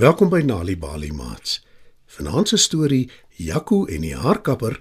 Welkom 0.00 0.30
by 0.32 0.40
Nali 0.40 0.78
Bali 0.80 1.10
Mats. 1.12 1.58
Vanaand 2.06 2.48
se 2.48 2.56
storie 2.56 3.10
Jaco 3.36 3.82
en 3.84 4.00
die 4.00 4.14
haarkapper 4.16 4.78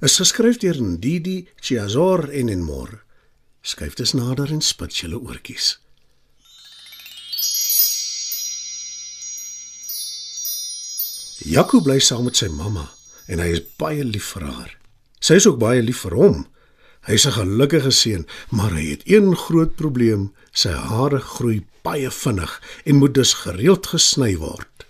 is 0.00 0.14
geskryf 0.16 0.56
deur 0.62 0.78
Ndidi 0.80 1.42
Chiazor 1.60 2.30
en 2.32 2.48
Enmore. 2.48 3.02
Skryf 3.60 3.98
dit 4.00 4.14
nader 4.16 4.48
en 4.48 4.64
spit 4.64 4.96
julle 4.96 5.18
oortjies. 5.20 5.74
Jaco 11.52 11.82
bly 11.84 11.98
saam 12.00 12.24
met 12.30 12.40
sy 12.40 12.48
mamma 12.48 12.86
en 13.28 13.44
hy 13.44 13.50
is 13.58 13.66
baie 13.76 14.08
lief 14.08 14.32
vir 14.38 14.48
haar. 14.54 14.72
Sy 15.20 15.36
is 15.42 15.50
ook 15.52 15.60
baie 15.60 15.84
lief 15.84 16.00
vir 16.06 16.16
hom. 16.16 16.46
Hy's 17.02 17.26
'n 17.26 17.34
gelukkige 17.34 17.90
seun, 17.90 18.26
maar 18.50 18.70
hy 18.70 18.90
het 18.90 19.02
een 19.04 19.36
groot 19.36 19.74
probleem. 19.74 20.32
Sy 20.52 20.70
hare 20.70 21.18
groei 21.18 21.64
baie 21.82 22.10
vinnig 22.10 22.62
en 22.84 22.96
moet 22.96 23.14
dus 23.14 23.32
gereeld 23.34 23.86
gesny 23.86 24.36
word. 24.36 24.86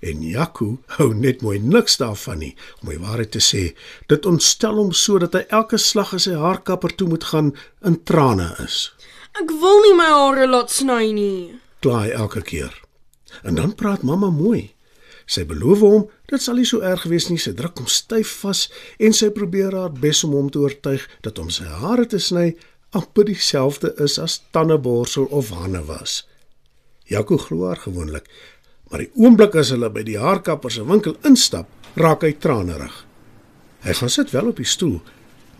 En 0.00 0.22
Jaco 0.22 0.80
hou 0.86 1.14
net 1.14 1.42
mooi 1.42 1.58
niks 1.58 1.96
daarvan 1.96 2.38
nie, 2.38 2.56
om 2.82 2.88
die 2.88 2.98
waarheid 2.98 3.30
te 3.30 3.38
sê. 3.38 3.76
Dit 4.10 4.26
ontstel 4.26 4.74
hom 4.74 4.92
so 4.92 5.18
dat 5.18 5.36
hy 5.38 5.44
elke 5.54 5.78
slag 5.78 6.14
as 6.14 6.26
sy 6.26 6.34
haarkapper 6.34 6.94
toe 6.94 7.08
moet 7.08 7.24
gaan 7.30 7.52
in 7.86 8.02
trane 8.02 8.56
is. 8.64 8.90
Ek 9.38 9.50
wil 9.62 9.78
nie 9.86 9.94
my 9.94 10.10
hare 10.10 10.48
laat 10.50 10.74
sny 10.74 11.12
nie. 11.14 11.54
Klaai 11.80 12.10
elke 12.10 12.42
keer. 12.42 12.74
En 13.46 13.54
dan 13.54 13.74
praat 13.78 14.02
mamma 14.02 14.30
mooi. 14.30 14.72
Sy 15.26 15.46
beloof 15.46 15.80
hom 15.86 16.10
dit 16.32 16.42
sal 16.42 16.56
nie 16.58 16.66
so 16.68 16.80
erg 16.80 17.04
wees 17.10 17.28
nie. 17.28 17.38
Sy 17.40 17.52
druk 17.56 17.82
hom 17.82 17.88
styf 17.90 18.32
vas 18.42 18.66
en 18.98 19.14
sy 19.16 19.30
probeer 19.34 19.76
haar 19.76 19.92
bes 19.92 20.22
om 20.26 20.34
hom 20.36 20.50
te 20.52 20.62
oortuig 20.62 21.04
dat 21.24 21.38
om 21.42 21.50
sy 21.52 21.68
hare 21.68 22.08
te 22.08 22.20
sny 22.20 22.52
amper 22.96 23.28
dieselfde 23.28 23.94
is 24.04 24.18
as 24.20 24.40
tandeborsel 24.52 25.28
of 25.32 25.52
hande 25.56 25.84
was. 25.88 26.22
Jaco 27.08 27.38
glo 27.40 27.66
haar 27.68 27.80
gewoonlik, 27.80 28.28
maar 28.90 29.04
die 29.04 29.10
oomblik 29.16 29.56
as 29.60 29.72
hulle 29.72 29.88
by 29.92 30.04
die 30.06 30.18
haarkapper 30.20 30.72
se 30.72 30.84
winkel 30.84 31.16
instap, 31.28 31.68
raak 31.96 32.24
hy 32.24 32.34
tranerig. 32.40 32.94
Hy 33.82 33.96
gaan 33.98 34.12
sit 34.12 34.32
wel 34.32 34.52
op 34.52 34.60
die 34.60 34.68
stoel, 34.68 35.00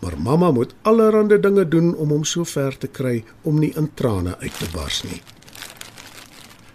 maar 0.01 0.17
mamma 0.17 0.51
moet 0.51 0.75
allerlei 0.87 1.39
dinge 1.41 1.65
doen 1.67 1.93
om 1.95 2.13
hom 2.13 2.25
so 2.25 2.45
ver 2.45 2.77
te 2.77 2.87
kry 2.87 3.23
om 3.43 3.59
nie 3.59 3.73
in 3.77 3.89
trane 3.97 4.37
uit 4.39 4.59
te 4.59 4.69
bars 4.73 5.03
nie. 5.09 5.21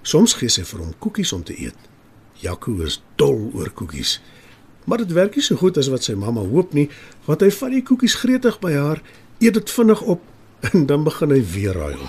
Soms 0.02 0.34
gee 0.41 0.50
sy 0.50 0.64
vir 0.64 0.82
hom 0.84 0.94
koekies 0.98 1.32
om 1.36 1.44
te 1.44 1.56
eet. 1.56 1.88
Jaco 2.42 2.75
is 2.86 3.00
dol 3.19 3.50
oor 3.55 3.70
koekies. 3.75 4.19
Maar 4.89 5.03
dit 5.03 5.12
werk 5.12 5.36
nie 5.36 5.44
so 5.44 5.58
goed 5.61 5.77
as 5.81 5.91
wat 5.92 6.06
sy 6.06 6.14
mamma 6.17 6.44
hoop 6.47 6.72
nie, 6.77 6.89
want 7.27 7.42
hy 7.44 7.50
vat 7.53 7.75
die 7.75 7.84
koekies 7.84 8.17
gretig 8.22 8.61
by 8.62 8.72
haar, 8.77 9.03
eet 9.42 9.58
dit 9.58 9.70
vinnig 9.70 10.00
op 10.03 10.22
en 10.70 10.86
dan 10.91 11.05
begin 11.06 11.34
hy 11.34 11.42
weer 11.53 11.77
huil. 11.78 12.05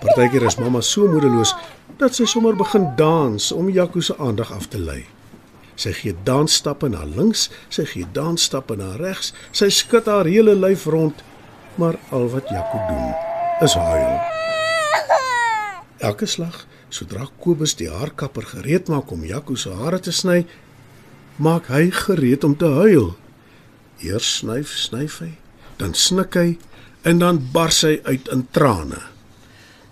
Partykeer 0.00 0.46
is 0.46 0.58
mamma 0.60 0.80
so 0.84 1.08
moedeloos 1.10 1.54
dat 2.00 2.16
sy 2.16 2.26
sommer 2.28 2.56
begin 2.56 2.88
dans 2.98 3.52
om 3.52 3.68
Jaco 3.72 4.00
se 4.00 4.16
aandag 4.22 4.52
af 4.52 4.68
te 4.72 4.78
lei. 4.80 5.04
Sy 5.76 5.92
gee 5.92 6.16
dansstappe 6.24 6.88
na 6.88 7.04
links, 7.04 7.50
sy 7.68 7.84
gee 7.88 8.08
dansstappe 8.16 8.76
na 8.80 8.94
regs, 9.00 9.32
sy 9.52 9.68
skud 9.72 10.08
haar 10.08 10.28
hele 10.28 10.54
lyf 10.56 10.86
rond, 10.88 11.20
maar 11.76 11.98
al 12.16 12.30
wat 12.32 12.48
Jaco 12.52 12.80
doen 12.88 13.12
is 13.64 13.76
huil. 13.76 14.16
Elke 16.04 16.28
slag, 16.28 16.64
sodra 16.90 17.26
Kobus 17.42 17.74
die 17.78 17.90
haarkapper 17.90 18.46
gereed 18.46 18.88
maak 18.88 19.10
om 19.12 19.24
Jaco 19.24 19.56
se 19.56 19.72
hare 19.74 19.98
te 20.00 20.12
sny, 20.12 20.44
maak 21.36 21.68
hy 21.72 21.90
gereed 21.90 22.44
om 22.44 22.56
te 22.56 22.68
huil. 22.70 23.14
Eers 24.04 24.38
snyf, 24.40 24.72
snyf 24.76 25.20
hy, 25.24 25.32
dan 25.80 25.94
snik 25.94 26.36
hy 26.36 26.56
en 27.06 27.20
dan 27.22 27.40
bars 27.52 27.82
hy 27.86 27.98
uit 28.04 28.28
in 28.32 28.46
trane. 28.52 29.02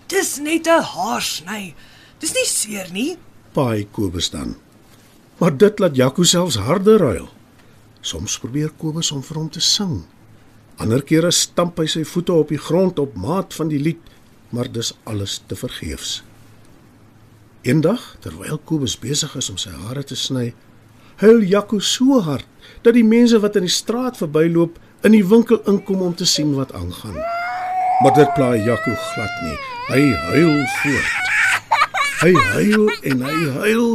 Dis 0.07 0.37
net 0.37 0.67
'n 0.67 0.83
haarsny. 0.83 1.75
Dis 2.19 2.33
nie 2.33 2.45
seer 2.45 2.91
nie. 2.91 3.17
Paai 3.53 3.87
Kobus 3.91 4.29
dan. 4.29 4.55
Maar 5.39 5.57
dit 5.57 5.79
laat 5.79 5.95
Jaco 5.95 6.23
selfs 6.23 6.55
harder 6.55 6.99
huil. 6.99 7.29
Soms 8.01 8.37
probeer 8.39 8.71
Kobus 8.77 9.11
om 9.11 9.23
vir 9.23 9.37
hom 9.37 9.49
te 9.49 9.59
sing. 9.59 10.05
Ander 10.77 11.01
kere 11.01 11.31
stamp 11.31 11.79
hy 11.79 11.87
sy 11.87 12.03
voete 12.03 12.33
op 12.33 12.49
die 12.49 12.59
grond 12.59 12.99
op 12.99 13.15
maat 13.15 13.53
van 13.53 13.67
die 13.67 13.79
lied, 13.79 14.01
maar 14.49 14.71
dis 14.71 14.93
alles 15.03 15.41
te 15.47 15.55
vergeefs. 15.55 16.23
Eendag, 17.65 18.15
terwyl 18.21 18.59
Kobus 18.61 18.93
besig 19.01 19.31
is 19.39 19.47
om 19.49 19.55
sy 19.57 19.71
hare 19.73 20.03
te 20.05 20.13
sny, 20.13 20.51
huil 21.17 21.39
Jaco 21.49 21.79
so 21.81 22.19
hard 22.21 22.45
dat 22.85 22.93
die 22.93 23.05
mense 23.05 23.39
wat 23.41 23.55
in 23.57 23.65
die 23.65 23.73
straat 23.73 24.19
verbyloop 24.21 24.75
in 25.07 25.15
die 25.15 25.23
winkel 25.25 25.57
inkom 25.71 26.03
om 26.05 26.13
te 26.13 26.27
sien 26.29 26.51
wat 26.53 26.75
aangaan. 26.77 27.17
Maar 28.03 28.13
dit 28.19 28.35
pla 28.37 28.51
Jaco 28.53 28.93
glad 29.07 29.39
nie. 29.47 29.55
Hy 29.87 30.03
huil 30.27 30.53
voort. 30.75 31.31
Hy 32.19 32.35
huil 32.51 32.85
en 33.11 33.25
hy 33.25 33.39
huil 33.55 33.89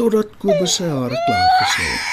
totdat 0.00 0.34
Kobus 0.42 0.80
sy 0.80 0.90
hare 0.90 1.22
klaar 1.28 1.54
gesny 1.60 1.86
het. 1.92 2.10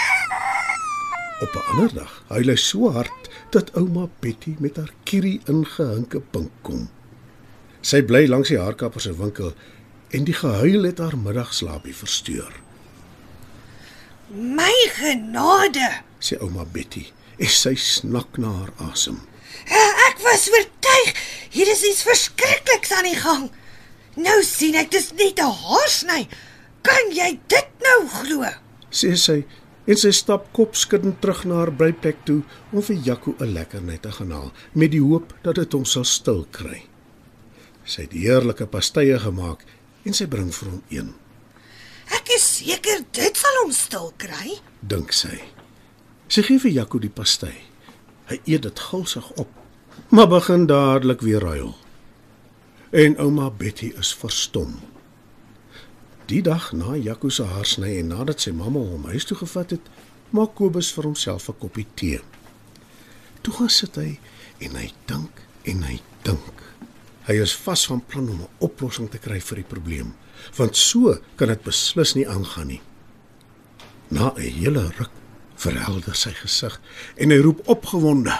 Op 1.47 1.57
'n 1.57 1.65
ander 1.73 1.93
dag 2.03 2.13
huil 2.35 2.53
hy 2.53 2.57
so 2.67 2.93
hard 2.93 3.31
dat 3.49 3.73
ouma 3.73 4.05
Betty 4.21 4.55
met 4.59 4.77
haar 4.77 4.93
kierie 5.03 5.41
ingehinke 5.47 6.21
pink 6.21 6.53
kom. 6.61 6.89
Sy 7.81 8.03
bly 8.03 8.27
langs 8.27 8.49
die 8.53 8.61
haarkapper 8.61 9.01
se 9.01 9.13
winkel 9.15 9.53
en 10.09 10.25
die 10.25 10.33
gehuil 10.33 10.83
het 10.83 10.99
haar 10.99 11.17
middagslaapie 11.17 11.95
versteur. 11.95 12.53
My 14.29 14.73
genade. 14.97 15.89
Sê 16.21 16.37
ouma 16.41 16.65
Betty 16.65 17.07
en 17.39 17.49
sy 17.49 17.75
snak 17.79 18.37
na 18.41 18.51
haar 18.61 18.73
asem. 18.89 19.19
Ek 20.09 20.21
was 20.25 20.49
oortuig 20.51 21.15
hier 21.53 21.69
is 21.71 21.83
iets 21.85 22.03
verskrikliks 22.05 22.91
aan 22.93 23.07
die 23.09 23.17
gang. 23.17 23.47
Nou 24.19 24.37
sien 24.43 24.75
ek 24.75 24.91
dis 24.91 25.11
net 25.13 25.39
'n 25.39 25.53
haarsny. 25.63 26.27
Kan 26.81 27.11
jy 27.11 27.39
dit 27.47 27.69
nou 27.81 27.99
glo? 28.07 28.45
Sê 28.91 29.15
sy 29.15 29.45
en 29.87 29.97
sy 29.97 30.11
stap 30.11 30.51
kopskuddend 30.53 31.21
terug 31.21 31.45
na 31.45 31.55
haar 31.55 31.71
blyplek 31.71 32.25
toe 32.25 32.43
om 32.71 32.81
vir 32.81 32.95
Jaco 32.95 33.35
'n 33.39 33.53
lekkerny 33.53 33.97
te 33.97 34.11
gaan 34.11 34.31
haal 34.31 34.51
met 34.73 34.91
die 34.91 35.01
hoop 35.01 35.33
dat 35.43 35.55
dit 35.55 35.73
hom 35.73 35.85
sal 35.85 36.03
stil 36.03 36.45
kry. 36.51 36.83
Sy 37.85 38.01
het 38.01 38.13
heerlike 38.13 38.65
pastye 38.65 39.19
gemaak 39.19 39.65
en 40.05 40.13
sy 40.13 40.25
bring 40.27 40.51
vir 40.55 40.69
hom 40.69 40.81
een, 40.89 41.13
Ek 42.09 42.29
is 42.35 42.41
seker 42.57 43.03
dit 43.13 43.37
sal 43.37 43.57
hom 43.63 43.71
stil 43.71 44.13
kry. 44.17 44.57
dink 44.81 45.11
sy. 45.13 45.39
Sy 46.27 46.41
gee 46.41 46.59
vir 46.59 46.71
Jaco 46.71 46.99
die 46.99 47.09
pasty. 47.09 47.51
Hy 48.29 48.39
eet 48.45 48.61
dit 48.63 48.79
gulsig 48.79 49.29
op, 49.37 49.47
maar 50.09 50.27
begin 50.27 50.65
dadelik 50.67 51.21
weer 51.21 51.45
huil. 51.45 51.75
En 52.91 53.17
ouma 53.19 53.49
Betty 53.49 53.93
is 53.97 54.13
verstom. 54.13 54.79
Die 56.29 56.41
dag 56.41 56.71
na 56.73 56.95
Jaco 56.95 57.29
se 57.29 57.43
haarsny 57.43 57.97
en 57.99 58.07
nadat 58.07 58.41
sy 58.41 58.51
mamma 58.51 58.79
hom 58.79 59.05
huis 59.09 59.25
toe 59.25 59.37
gevat 59.37 59.71
het, 59.71 59.81
maak 60.31 60.55
Kobus 60.55 60.91
vir 60.93 61.03
homself 61.03 61.49
'n 61.49 61.57
koppie 61.59 61.87
tee. 61.95 62.19
Toe 63.41 63.53
gaan 63.53 63.69
sit 63.69 63.95
hy 63.95 64.19
en 64.59 64.75
hy 64.75 64.91
dink 65.07 65.31
en 65.65 65.83
hy 65.83 65.99
dink. 66.23 66.53
Hy 67.29 67.35
is 67.37 67.51
vas 67.61 67.83
van 67.85 67.99
plan 68.09 68.29
om 68.29 68.41
'n 68.41 68.49
oplossing 68.57 69.09
te 69.09 69.19
kry 69.21 69.39
vir 69.39 69.61
die 69.61 69.69
probleem, 69.69 70.15
want 70.57 70.75
so 70.75 71.19
kan 71.35 71.47
dit 71.47 71.63
beslis 71.63 72.15
nie 72.15 72.27
aangaan 72.27 72.67
nie. 72.67 72.81
Na 74.09 74.33
'n 74.33 74.41
hele 74.41 74.89
ruk 74.97 75.11
verhelder 75.55 76.15
sy 76.15 76.31
gesig 76.31 76.81
en 77.17 77.29
hy 77.29 77.37
roep 77.37 77.61
opgewonde. 77.67 78.33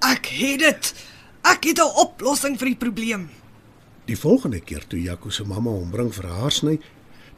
Ek 0.00 0.26
het 0.26 0.58
dit. 0.58 0.94
Ek 1.44 1.64
het 1.64 1.78
'n 1.78 1.94
oplossing 1.96 2.58
vir 2.58 2.66
die 2.66 2.76
probleem. 2.76 3.30
Die 4.06 4.18
volgende 4.18 4.60
keer 4.60 4.82
toe 4.86 5.02
Jaco 5.02 5.30
se 5.30 5.44
mamma 5.44 5.70
hom 5.70 5.90
bring 5.90 6.12
vir 6.14 6.26
haar 6.26 6.50
sny, 6.52 6.80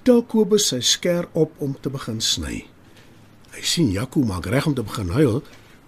tel 0.03 0.23
Kobus 0.23 0.69
sy 0.69 0.81
skêr 0.81 1.29
op 1.32 1.53
om 1.59 1.76
te 1.81 1.91
begin 1.91 2.20
sny. 2.20 2.67
Hy 3.50 3.62
sien 3.62 3.91
Jaco 3.91 4.20
maak 4.20 4.47
reg 4.47 4.67
om 4.67 4.75
te 4.75 4.82
begin 4.82 5.09
huil, 5.09 5.43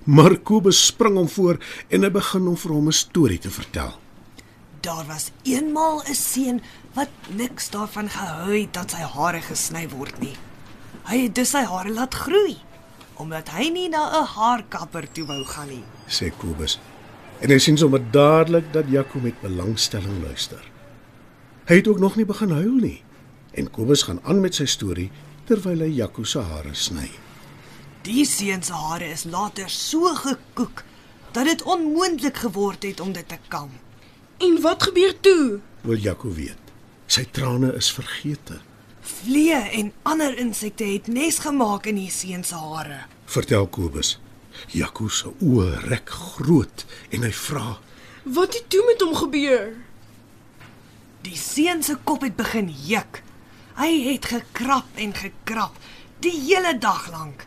maar 0.05 0.37
Kobus 0.37 0.87
spring 0.87 1.17
hom 1.17 1.29
voor 1.29 1.59
en 1.89 2.03
hy 2.03 2.11
begin 2.11 2.47
hom 2.47 2.57
vir 2.57 2.73
hom 2.73 2.87
'n 2.89 2.93
storie 2.93 3.39
te 3.39 3.51
vertel. 3.51 3.99
Daar 4.81 5.07
was 5.07 5.31
eenmal 5.43 6.03
'n 6.03 6.15
seun 6.15 6.63
wat 6.95 7.09
niks 7.29 7.71
daarvan 7.71 8.09
gehou 8.11 8.61
het 8.61 8.73
dat 8.75 8.91
sy 8.91 9.03
hare 9.03 9.41
gesny 9.41 9.89
word 9.89 10.21
nie. 10.21 10.37
Hy 11.05 11.23
het 11.23 11.35
dus 11.35 11.51
sy 11.51 11.65
hare 11.65 11.91
laat 11.91 12.15
groei 12.15 12.57
omdat 13.19 13.49
hy 13.49 13.69
nie 13.75 13.89
na 13.89 14.21
'n 14.21 14.27
haarkapper 14.27 15.13
toe 15.13 15.27
wou 15.27 15.45
gaan 15.45 15.69
nie. 15.69 15.85
sê 16.07 16.31
Kobus. 16.37 16.79
En 17.41 17.51
hy 17.51 17.59
sien 17.59 17.79
sommer 17.79 18.11
dadelik 18.11 18.73
dat 18.73 18.85
Jaco 18.89 19.19
met 19.19 19.41
belangstelling 19.41 20.23
luister. 20.23 20.63
Hy 21.65 21.75
het 21.75 21.89
ook 21.89 21.99
nog 21.99 22.17
nie 22.17 22.25
begin 22.25 22.51
huil 22.51 22.75
nie. 22.81 23.03
En 23.51 23.71
Kobus 23.71 24.03
gaan 24.03 24.21
aan 24.23 24.41
met 24.41 24.55
sy 24.55 24.67
storie 24.67 25.11
terwyl 25.45 25.81
hy 25.81 25.91
Jaco 25.95 26.25
se 26.25 26.41
hare 26.41 26.75
sny. 26.75 27.11
Die 28.03 28.25
seun 28.25 28.63
se 28.63 28.73
hare 28.73 29.11
is 29.11 29.25
later 29.25 29.69
so 29.69 30.15
gekoek 30.15 30.85
dat 31.33 31.45
dit 31.45 31.63
onmoontlik 31.63 32.37
geword 32.37 32.83
het 32.83 33.01
om 33.01 33.13
dit 33.13 33.29
te 33.29 33.39
kam. 33.49 33.71
En 34.39 34.61
wat 34.61 34.83
gebeur 34.83 35.21
toe? 35.21 35.59
Wil 35.81 35.97
Jaco 35.97 36.33
weet. 36.33 36.59
Sy 37.11 37.25
trane 37.35 37.73
is 37.75 37.91
vergete. 37.93 38.61
Vliee 39.01 39.59
en 39.81 39.93
ander 40.07 40.37
insekte 40.39 40.87
het 40.87 41.09
nes 41.11 41.41
gemaak 41.43 41.89
in 41.91 41.99
die 41.99 42.11
seun 42.13 42.45
se 42.47 42.55
hare. 42.55 43.01
Vertel 43.27 43.67
Kobus. 43.67 44.19
Jaco 44.71 45.09
se 45.11 45.33
oë 45.43 45.81
rek 45.89 46.11
groot 46.11 46.85
en 47.11 47.27
hy 47.27 47.33
vra: 47.35 47.79
Wat 48.23 48.55
het 48.55 48.69
toe 48.71 48.85
met 48.87 49.03
hom 49.03 49.17
gebeur? 49.19 49.73
Die 51.27 51.39
seun 51.39 51.83
se 51.83 51.99
kop 52.05 52.23
het 52.23 52.37
begin 52.39 52.71
juk. 52.87 53.23
Hy 53.79 53.91
het 54.07 54.31
gekrap 54.31 55.03
en 55.03 55.17
gekrap 55.19 55.75
die 56.23 56.35
hele 56.35 56.77
dag 56.79 57.11
lank. 57.11 57.47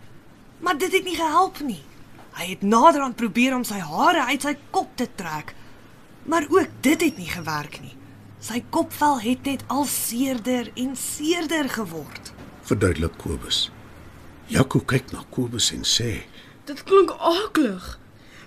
Maar 0.59 0.77
dit 0.77 0.91
het 0.91 1.07
nie 1.07 1.15
gehelp 1.15 1.63
nie. 1.63 1.81
Hy 2.35 2.51
het 2.53 2.61
naderhand 2.67 3.15
probeer 3.15 3.55
om 3.55 3.63
sy 3.67 3.79
hare 3.79 4.27
uit 4.27 4.43
sy 4.43 4.55
kop 4.75 4.91
te 4.99 5.07
trek. 5.15 5.55
Maar 6.31 6.45
ook 6.49 6.67
dit 6.79 7.01
het 7.01 7.17
nie 7.17 7.27
gewerk 7.27 7.81
nie. 7.81 7.95
Sy 8.39 8.61
kopvel 8.69 9.19
het 9.19 9.43
net 9.43 9.63
al 9.67 9.83
seerder 9.85 10.69
en 10.79 10.93
seerder 10.95 11.67
geword. 11.69 12.31
Verduidelik 12.63 13.17
Kobus. 13.19 13.65
Jaco 14.47 14.79
kyk 14.79 15.11
na 15.11 15.25
Kobus 15.29 15.67
en 15.75 15.83
sê: 15.83 16.23
Dit 16.65 16.83
klink 16.87 17.11
aklig. 17.19 17.99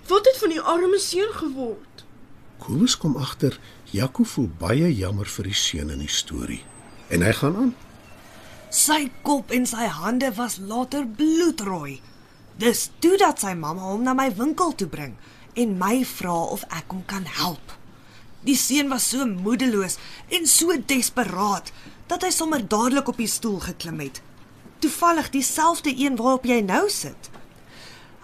Wat 0.09 0.25
het 0.25 0.41
van 0.41 0.55
die 0.55 0.61
arme 0.61 0.97
seun 0.99 1.29
geword? 1.37 2.05
Kobus 2.57 2.97
kom 2.97 3.19
agter 3.21 3.59
Jaco 3.93 4.25
voel 4.33 4.49
baie 4.57 4.89
jammer 4.89 5.29
vir 5.35 5.51
die 5.51 5.59
seun 5.61 5.93
in 5.93 6.01
die 6.01 6.09
storie. 6.09 6.63
En 7.13 7.21
hy 7.21 7.37
gaan 7.37 7.61
aan. 7.61 7.71
Sy 8.73 9.11
kop 9.21 9.53
en 9.53 9.69
sy 9.69 9.85
hande 10.01 10.33
was 10.41 10.57
later 10.57 11.05
bloedrooi. 11.05 11.99
Dis 12.57 12.87
toe 12.99 13.13
dat 13.21 13.45
sy 13.45 13.53
mamma 13.53 13.93
hom 13.93 14.09
na 14.09 14.17
my 14.17 14.31
winkel 14.33 14.73
toe 14.73 14.89
bring 14.89 15.13
en 15.55 15.77
my 15.79 16.03
vra 16.05 16.35
of 16.55 16.63
ek 16.69 16.93
hom 16.93 17.03
kan 17.09 17.25
help. 17.39 17.73
Die 18.45 18.57
seun 18.59 18.91
was 18.91 19.07
so 19.09 19.25
moedeloos 19.25 19.97
en 20.35 20.45
so 20.49 20.75
desperaat 20.77 21.71
dat 22.11 22.25
hy 22.25 22.31
sommer 22.33 22.61
dadelik 22.61 23.09
op 23.09 23.17
die 23.17 23.29
stoel 23.31 23.59
geklim 23.63 24.03
het. 24.03 24.21
Toevallig 24.83 25.31
dieselfde 25.33 25.93
een 25.95 26.19
waarop 26.19 26.45
jy 26.45 26.59
nou 26.61 26.83
sit. 26.93 27.31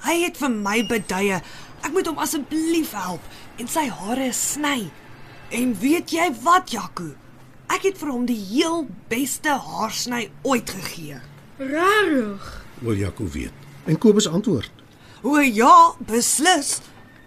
Hy 0.05 0.19
het 0.25 0.37
vir 0.41 0.53
my 0.53 0.81
beduie 0.85 1.39
ek 1.81 1.93
moet 1.95 2.09
hom 2.09 2.21
asseblief 2.21 2.93
help 2.93 3.23
en 3.61 3.69
sy 3.69 3.87
hare 3.89 4.29
sny. 4.35 4.91
En 5.51 5.73
weet 5.81 6.13
jy 6.13 6.29
wat, 6.45 6.71
Jaco? 6.71 7.09
Ek 7.71 7.87
het 7.87 7.97
vir 7.99 8.11
hom 8.11 8.27
die 8.27 8.39
heel 8.39 8.85
beste 9.11 9.53
haarsny 9.65 10.27
ooit 10.47 10.69
gegee. 10.69 11.17
Rarig. 11.57 12.45
Wil 12.81 12.99
Jaco 12.99 13.27
weet. 13.31 13.55
En 13.85 13.97
Kobus 13.97 14.27
antwoord: 14.27 14.71
O 15.23 15.39
ja, 15.39 15.93
beslis. 16.07 16.79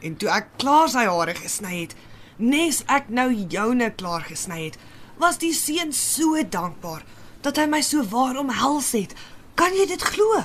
En 0.05 0.17
toe 0.21 0.29
ek 0.29 0.51
klaar 0.61 0.91
sy 0.93 1.07
hare 1.09 1.35
gesny 1.39 1.79
het, 1.79 1.95
nes 2.37 2.83
ek 2.93 3.09
nou 3.09 3.31
joune 3.33 3.89
klaar 3.97 4.27
gesny 4.29 4.67
het, 4.67 4.79
was 5.21 5.39
die 5.41 5.55
seun 5.57 5.95
so 5.97 6.37
dankbaar 6.43 7.05
dat 7.45 7.61
hy 7.61 7.67
my 7.71 7.81
so 7.85 8.05
waar 8.13 8.37
omhels 8.41 8.93
het. 8.97 9.15
Kan 9.57 9.77
jy 9.77 9.87
dit 9.89 10.03
glo? 10.03 10.45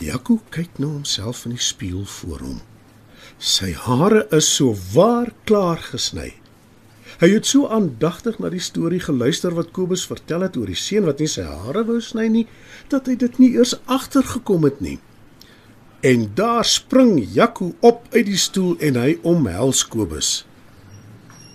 Jaco 0.00 0.38
kyk 0.54 0.78
na 0.80 0.88
homself 0.88 1.44
in 1.48 1.56
die 1.56 1.64
spieël 1.64 2.06
voor 2.18 2.44
hom. 2.46 2.60
Sy 3.42 3.72
hare 3.86 4.24
is 4.32 4.48
so 4.48 4.76
waar 4.94 5.32
klaar 5.48 5.80
gesny. 5.90 6.30
Hy 7.20 7.28
het 7.34 7.46
so 7.46 7.68
aandagtig 7.70 8.38
na 8.40 8.48
die 8.50 8.62
storie 8.62 9.00
geluister 9.02 9.54
wat 9.54 9.72
Kobus 9.76 10.04
vertel 10.08 10.46
het 10.46 10.56
oor 10.56 10.70
die 10.70 10.78
seun 10.78 11.04
wat 11.06 11.20
nie 11.20 11.28
sy 11.30 11.44
hare 11.44 11.84
wou 11.88 12.00
sny 12.00 12.28
nie, 12.32 12.46
dat 12.88 13.10
hy 13.10 13.18
dit 13.20 13.40
nie 13.42 13.52
eers 13.56 13.76
agtergekom 13.84 14.64
het 14.68 14.80
nie. 14.84 14.98
En 16.02 16.30
daar 16.34 16.64
spring 16.64 17.28
Jaco 17.32 17.74
op 17.80 18.06
uit 18.10 18.26
die 18.26 18.36
stoel 18.36 18.74
en 18.82 18.96
hy 18.98 19.12
omhels 19.22 19.84
Kobus. 19.86 20.30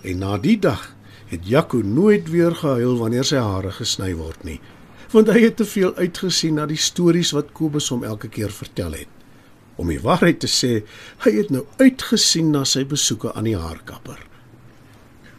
En 0.07 0.21
na 0.23 0.37
die 0.39 0.55
dag 0.63 0.85
het 1.27 1.43
Jaco 1.51 1.81
nooit 1.83 2.29
weer 2.31 2.55
gehuil 2.55 2.95
wanneer 2.95 3.27
sy 3.27 3.41
hare 3.43 3.73
gesny 3.75 4.13
word 4.15 4.45
nie, 4.47 4.61
want 5.11 5.27
hy 5.35 5.41
het 5.49 5.57
te 5.59 5.67
veel 5.67 5.91
uitgesien 5.99 6.55
na 6.55 6.67
die 6.69 6.79
stories 6.79 7.33
wat 7.35 7.51
Kobus 7.59 7.89
hom 7.91 8.05
elke 8.07 8.29
keer 8.31 8.55
vertel 8.55 8.95
het. 8.95 9.11
Om 9.75 9.91
die 9.91 9.99
waarheid 9.99 10.39
te 10.39 10.47
sê, 10.47 10.71
hy 11.27 11.35
het 11.41 11.51
nou 11.51 11.65
uitgesien 11.83 12.55
na 12.55 12.63
sy 12.63 12.85
besoeke 12.87 13.35
aan 13.35 13.51
die 13.51 13.57
haarkapper. 13.59 14.23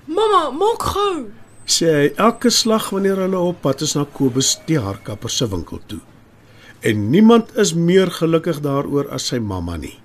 Mamma, 0.05 0.51
maak 0.53 0.85
gou. 0.93 1.31
Sê 1.65 1.95
hy 1.97 2.05
elke 2.21 2.53
slag 2.53 2.93
wanneer 2.93 3.25
hulle 3.25 3.41
op 3.41 3.65
pad 3.65 3.89
is 3.89 3.97
na 3.97 4.05
Kobus 4.05 4.59
die 4.69 4.77
haarkapper 4.85 5.33
se 5.33 5.49
winkel 5.49 5.81
toe. 5.89 6.05
En 6.81 7.11
niemand 7.11 7.57
is 7.57 7.75
meer 7.75 8.11
gelukkig 8.11 8.61
daaroor 8.63 9.09
as 9.11 9.27
sy 9.33 9.39
mamma 9.43 9.77
nie. 9.77 9.97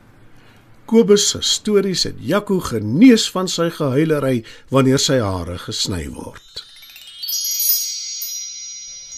Kobus 0.89 1.29
se 1.29 1.41
stories 1.41 2.03
het 2.09 2.17
Jaco 2.19 2.59
genees 2.59 3.29
van 3.31 3.47
sy 3.47 3.69
gehuilery 3.71 4.43
wanneer 4.73 4.99
sy 4.99 5.19
hare 5.21 5.59
gesny 5.61 6.07
word. 6.09 6.63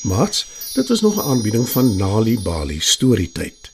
Mats, 0.06 0.46
dit 0.76 0.88
was 0.90 1.02
nog 1.02 1.16
'n 1.18 1.28
aanbieding 1.32 1.70
van 1.70 1.96
Nali 1.96 2.40
Bali 2.40 2.80
Storytyd. 2.80 3.72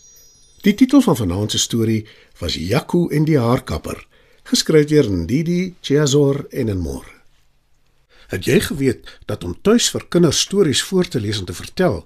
Die 0.62 0.74
titel 0.74 1.02
van 1.02 1.16
vanaand 1.16 1.52
se 1.52 1.58
storie 1.58 2.06
was 2.38 2.54
Jaco 2.54 3.08
en 3.10 3.24
die 3.26 3.40
haarkapper, 3.40 4.08
geskryf 4.44 4.86
deur 4.86 5.12
Ndidi 5.12 5.76
Chiazor 5.82 6.46
en 6.50 6.70
en 6.70 6.78
Moore. 6.78 7.14
Het 8.28 8.46
jy 8.46 8.60
geweet 8.60 9.20
dat 9.26 9.44
om 9.44 9.58
tuis 9.62 9.90
vir 9.90 10.06
kinders 10.08 10.40
stories 10.40 10.84
voor 10.84 11.08
te 11.08 11.20
lees 11.20 11.40
en 11.40 11.46
te 11.46 11.54
vertel, 11.54 12.06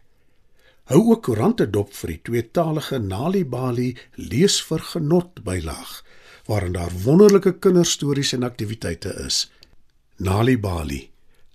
Hou 0.83 1.01
ook 1.11 1.23
koerante 1.23 1.69
dop 1.69 1.93
vir 1.93 2.15
die 2.15 2.21
tweetalige 2.29 2.99
Nalibali 2.99 3.91
lees 4.15 4.61
vir 4.65 4.81
genot 4.93 5.43
bylaag 5.43 6.01
waarin 6.49 6.73
daar 6.73 6.93
wonderlike 7.03 7.53
kinderstories 7.59 8.33
en 8.33 8.43
aktiwiteite 8.43 9.13
is. 9.25 9.51
Nalibali. 10.17 11.09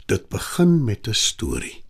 Dit 0.06 0.28
begin 0.28 0.85
met 0.85 1.09
'n 1.09 1.14
storie. 1.14 1.86